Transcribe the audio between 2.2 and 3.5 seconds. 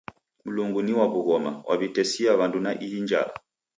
w'andu na ihi njala.